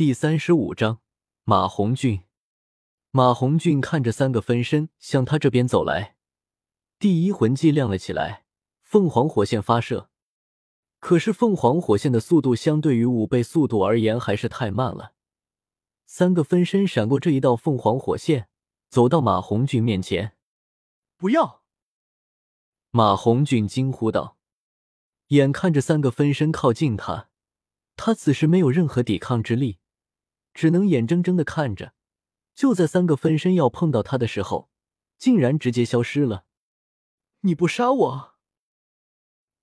[0.00, 1.02] 第三十五章
[1.44, 2.22] 马红俊。
[3.10, 6.16] 马红俊看着三个分身向他这边走来，
[6.98, 8.46] 第一魂技亮了起来，
[8.80, 10.08] 凤凰火线发射。
[11.00, 15.12] 可是凤凰火线的速度相对于五倍速度而言还是太慢了。
[16.06, 18.48] 三个分身闪过这一道凤凰火线，
[18.88, 20.34] 走到马红俊面前。
[21.18, 21.62] 不要！
[22.90, 24.38] 马红俊惊呼道。
[25.26, 27.28] 眼看着三个分身靠近他，
[27.96, 29.76] 他此时没有任何抵抗之力。
[30.52, 31.94] 只能眼睁睁的看着，
[32.54, 34.70] 就在三个分身要碰到他的时候，
[35.16, 36.44] 竟然直接消失了。
[37.40, 38.34] 你不杀我？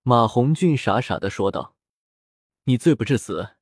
[0.04, 1.76] 马红俊傻傻的说道
[2.64, 3.56] ：“你罪不至死。”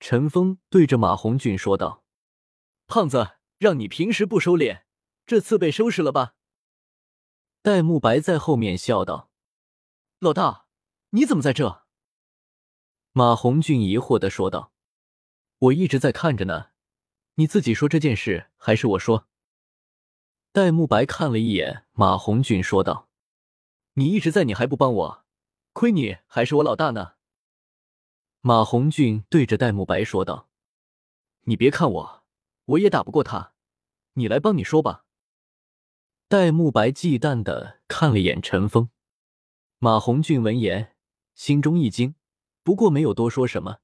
[0.00, 2.04] 陈峰对着马红俊说道
[2.88, 4.82] ：“胖子，让你平时不收敛，
[5.24, 6.34] 这次被收拾了吧？”
[7.62, 9.30] 戴沐白在后面笑道
[10.18, 10.66] ：“老大，
[11.10, 11.86] 你怎么在这？”
[13.12, 14.71] 马红俊疑惑的说道。
[15.62, 16.70] 我一直在看着呢，
[17.34, 19.28] 你自己说这件事还是我说？
[20.50, 23.08] 戴沐白看了一眼马红俊，说道
[23.94, 25.24] ：“你一直在，你还不帮我？
[25.72, 27.12] 亏你还是我老大呢。”
[28.42, 30.48] 马红俊对着戴沐白说道
[31.46, 32.24] ：“你别看我，
[32.64, 33.54] 我也打不过他，
[34.14, 35.04] 你来帮你说吧。”
[36.26, 38.90] 戴沐白忌惮的看了眼陈峰，
[39.78, 40.96] 马红俊闻言
[41.36, 42.16] 心中一惊，
[42.64, 43.81] 不过没有多说什么。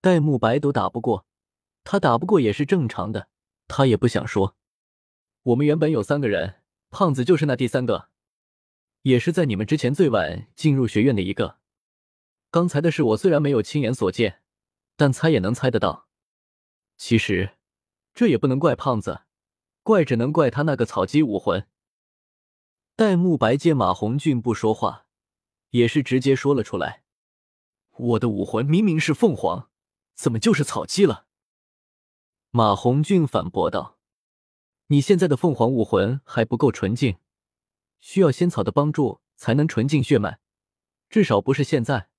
[0.00, 1.26] 戴沐白都打不过，
[1.84, 3.28] 他打不过也是正常的。
[3.68, 4.56] 他也不想说。
[5.42, 8.08] 我们原本有三个人，胖子就是那第三个，
[9.02, 11.58] 也是在你们之前最晚进入学院的一个。
[12.50, 14.42] 刚才的事我虽然没有亲眼所见，
[14.96, 16.08] 但猜也能猜得到。
[16.96, 17.56] 其实，
[18.12, 19.22] 这也不能怪胖子，
[19.82, 21.66] 怪只能怪他那个草鸡武魂。
[22.96, 25.06] 戴沐白见马红俊不说话，
[25.70, 27.04] 也是直接说了出来
[27.96, 29.68] ：“我的武魂明明是凤凰。”
[30.20, 31.24] 怎么就是草鸡了？
[32.50, 33.96] 马红俊反驳道
[34.88, 37.16] ：“你现在的凤凰武魂还不够纯净，
[38.00, 40.38] 需要仙草的帮助才能纯净血脉，
[41.08, 42.10] 至少不是现在。”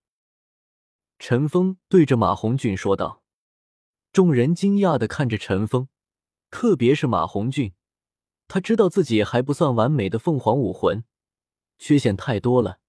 [1.20, 3.22] 陈峰对着马红俊说道。
[4.12, 5.88] 众人惊讶的看着陈峰，
[6.50, 7.76] 特别是马红俊，
[8.48, 11.04] 他知道自己还不算完美的凤凰武魂，
[11.78, 12.80] 缺陷太多了。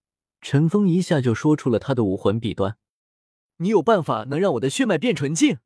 [0.41, 2.79] 陈峰一下就说出了他的武魂弊端。
[3.63, 5.59] 你有办法能让我的血脉变纯净？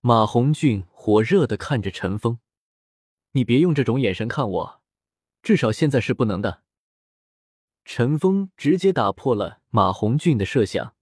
[0.00, 2.38] 马红俊火热的看着陈峰，
[3.32, 4.80] 你别用这种眼神看我，
[5.42, 6.62] 至少现在是不能的。
[7.84, 10.94] 陈峰直接打破了马红俊的设想。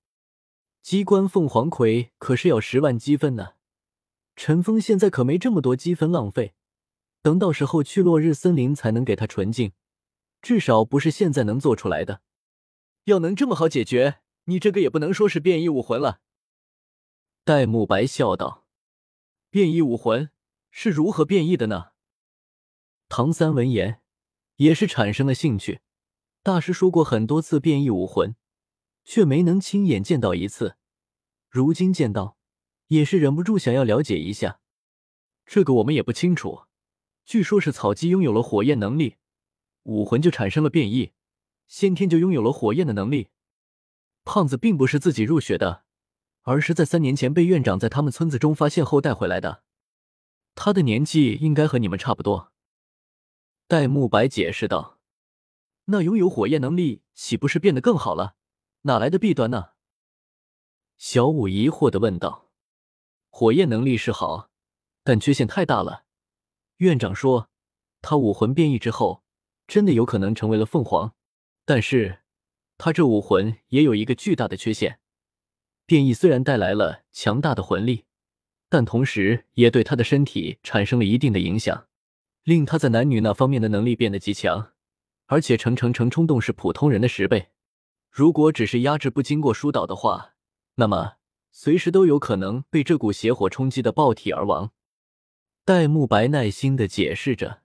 [0.82, 3.52] 机关凤凰葵可是要十万积分呢，
[4.34, 6.54] 陈峰现在可没这么多积分浪费，
[7.22, 9.70] 等到时候去落日森林才能给他纯净，
[10.42, 12.22] 至少不是现在能做出来的。
[13.04, 14.18] 要能这么好解决？
[14.48, 16.20] 你这个也不能说是变异武魂了，
[17.44, 18.66] 戴沐白笑道
[19.50, 20.30] ：“变异武魂
[20.70, 21.90] 是如何变异的呢？”
[23.10, 24.00] 唐三闻言
[24.56, 25.80] 也是产生了兴趣。
[26.42, 28.36] 大师说过很多次变异武魂，
[29.04, 30.76] 却没能亲眼见到一次，
[31.50, 32.38] 如今见到，
[32.86, 34.60] 也是忍不住想要了解一下。
[35.44, 36.62] 这个我们也不清楚，
[37.26, 39.16] 据说是草鸡拥有了火焰能力，
[39.82, 41.12] 武魂就产生了变异，
[41.66, 43.28] 先天就拥有了火焰的能力。
[44.30, 45.84] 胖子并不是自己入学的，
[46.42, 49.62] 而是在三年前被院长在他们村子中发现后带回来的。
[50.54, 52.52] 他的年纪应该和你们差不多。
[53.66, 54.98] 戴沐白解释道
[55.88, 58.34] ：“那拥有火焰能力，岂不是变得更好了？
[58.82, 59.70] 哪来的弊端呢？”
[60.98, 62.50] 小五疑惑的问道
[63.32, 64.50] ：“火焰能力是好，
[65.02, 66.04] 但缺陷太大了。
[66.76, 67.48] 院长说，
[68.02, 69.24] 他武魂变异之后，
[69.66, 71.14] 真的有可能成为了凤凰，
[71.64, 72.20] 但是……”
[72.78, 75.00] 他这武魂也有一个巨大的缺陷，
[75.84, 78.04] 变异虽然带来了强大的魂力，
[78.68, 81.88] 但同时也对他的身体产生了一定的影响，
[82.44, 84.72] 令他在男女那方面的能力变得极强，
[85.26, 87.48] 而且成成成冲动是普通人的十倍。
[88.10, 90.34] 如果只是压制不经过疏导的话，
[90.76, 91.14] 那么
[91.50, 94.70] 随时都有可能被这股邪火冲击的爆体而亡。
[95.64, 97.62] 戴沐白耐心的解释着，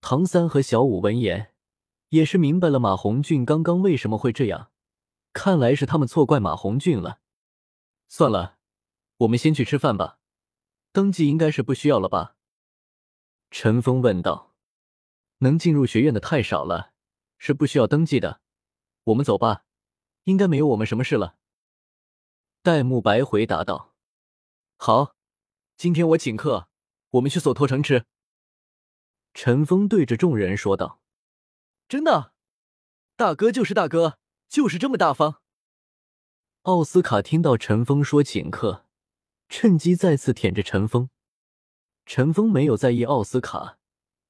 [0.00, 1.52] 唐三和小五闻言。
[2.10, 4.70] 也是明白了马红俊刚刚为什么会这样，
[5.32, 7.20] 看来是他们错怪马红俊了。
[8.08, 8.58] 算了，
[9.18, 10.18] 我们先去吃饭吧。
[10.92, 12.36] 登记应该是不需要了吧？
[13.50, 14.54] 陈峰问道。
[15.40, 16.92] 能进入学院的太少了，
[17.36, 18.40] 是不需要登记的。
[19.04, 19.64] 我们走吧，
[20.24, 21.36] 应该没有我们什么事了。
[22.62, 23.94] 戴沐白回答道。
[24.78, 25.14] 好，
[25.76, 26.68] 今天我请客，
[27.10, 28.06] 我们去索托城吃。
[29.34, 31.02] 陈峰对着众人说道。
[31.88, 32.32] 真的，
[33.14, 34.18] 大哥就是大哥，
[34.48, 35.40] 就是这么大方。
[36.62, 38.86] 奥斯卡听到陈峰说请客，
[39.48, 41.10] 趁机再次舔着陈峰。
[42.04, 43.78] 陈峰没有在意奥斯卡，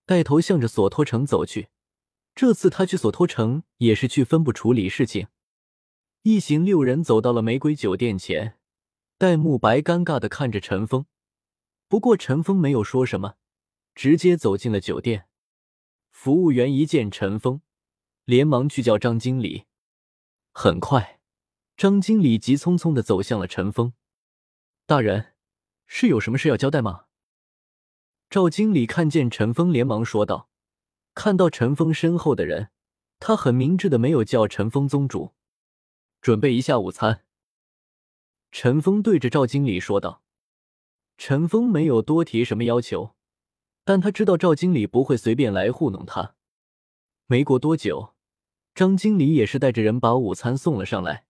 [0.05, 1.69] 带头向着索托城走去。
[2.35, 5.29] 这次他去索托城也是去分部处理事情。
[6.23, 8.59] 一行六人走到了玫瑰酒店前，
[9.17, 11.06] 戴沐白尴尬的看着陈峰，
[11.88, 13.37] 不过陈峰没有说什么，
[13.94, 15.26] 直接走进了酒店。
[16.18, 17.60] 服务员一见陈峰，
[18.24, 19.66] 连忙去叫张经理。
[20.50, 21.20] 很快，
[21.76, 23.92] 张经理急匆匆的走向了陈峰。
[24.86, 25.34] 大人，
[25.86, 27.04] 是有什么事要交代吗？
[28.30, 30.48] 赵经理看见陈峰，连忙说道
[31.14, 32.70] ：“看到陈峰身后的人，
[33.20, 35.34] 他很明智的没有叫陈峰宗主，
[36.22, 37.26] 准备一下午餐。”
[38.50, 40.22] 陈峰对着赵经理说道。
[41.18, 43.15] 陈峰没有多提什么要求，
[43.87, 46.35] 但他知道赵经理不会随便来糊弄他。
[47.27, 48.17] 没过多久，
[48.75, 51.25] 张经理也是带着人把午餐送了上来。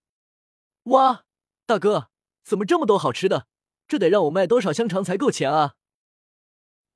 [0.85, 1.25] 哇，
[1.67, 2.09] 大哥，
[2.43, 3.47] 怎么这么多好吃的？
[3.87, 5.75] 这得让我卖多少香肠才够钱啊？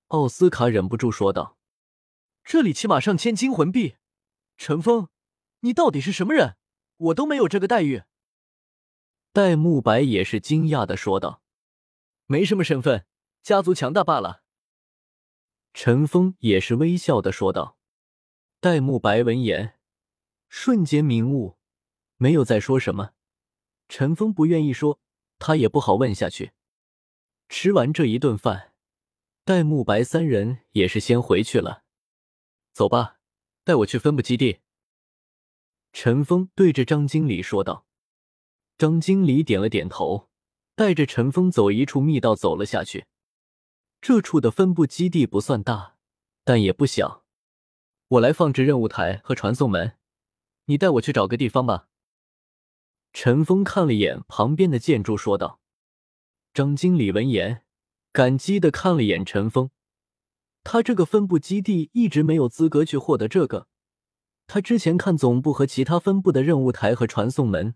[0.08, 1.60] 奥斯卡忍不住说道
[2.44, 3.98] ：“这里起码上千金魂币，
[4.58, 5.10] 陈峰，
[5.60, 6.58] 你到底是什么人？
[6.98, 8.02] 我都没有这个待遇。”
[9.32, 11.44] 戴沐白也是惊讶的说道
[12.26, 13.06] ：“没什么身份，
[13.44, 14.41] 家族强大罢了。”
[15.74, 17.78] 陈峰也是微笑的说道。
[18.60, 19.80] 戴沐白闻言，
[20.50, 21.58] 瞬间明悟，
[22.18, 23.14] 没有再说什么。
[23.90, 25.00] 陈峰不愿意说，
[25.40, 26.52] 他也不好问下去。
[27.50, 28.74] 吃完这一顿饭。
[29.44, 31.84] 戴沐白三人也是先回去了，
[32.74, 33.18] 走吧，
[33.64, 34.60] 带我去分部基地。
[35.92, 37.88] 陈峰对着张经理说道。
[38.78, 40.30] 张经理点了点头，
[40.76, 43.06] 带着陈峰走一处密道走了下去。
[44.02, 45.96] 这处的分部基地不算大，
[46.44, 47.24] 但也不小。
[48.08, 49.98] 我来放置任务台和传送门，
[50.66, 51.88] 你带我去找个地方吧。
[53.14, 55.62] 陈峰看了眼旁边的建筑，说道。
[56.54, 57.64] 张经理闻言。
[58.14, 59.70] 感激的看了眼陈峰，
[60.66, 63.70] 他这个分部基地一直没有资格去获得这个。
[64.48, 67.76] 他之前看总部和其他分部的任务台和传送门，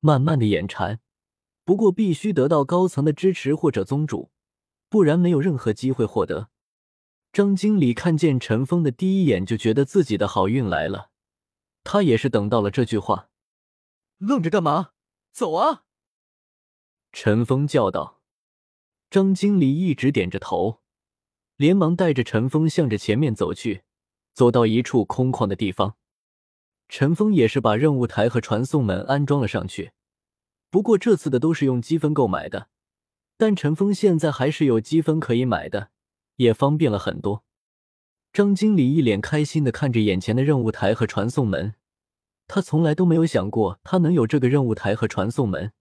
[0.00, 0.98] 慢慢的眼馋。
[1.64, 4.32] 不过必须得到高层的支持或者宗主，
[4.88, 6.50] 不然没有任何机会获得。
[7.32, 11.10] 张经理看见陈峰的第一眼就觉得自己的好运来了，
[11.82, 13.28] 他也是等到了这句话。
[14.18, 14.90] 愣着干嘛？
[15.32, 15.84] 走啊！
[17.12, 18.20] 陈峰叫道。
[19.10, 20.80] 张经理一直点着头，
[21.56, 23.82] 连忙带着陈峰向着前面走去。
[24.32, 25.96] 走到一处空旷的地方，
[26.88, 29.92] 陈峰也是把任务台和传送门安装了上去。
[30.70, 32.68] 不过这次的都是用积分购买的，
[33.36, 35.90] 但陈峰现在还是有积分可以买的，
[36.36, 37.44] 也方便了很多。
[38.32, 41.74] 张经理一脸开心的看着眼前的任务台和传送门，
[42.46, 45.72] 他从来都没有想过他能有这个任务台和传送门。